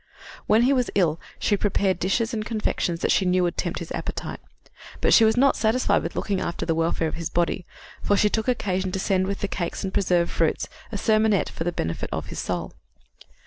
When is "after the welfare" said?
6.41-7.07